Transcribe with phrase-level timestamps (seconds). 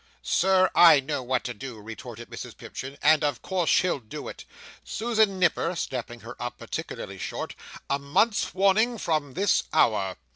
[0.23, 4.45] "Sir, I know what to do," retorted Mrs Pipchin, "and of course shall do it.
[4.83, 7.53] Susan Nipper," snapping her up particularly short,
[7.87, 10.17] "a month's warning from this hour."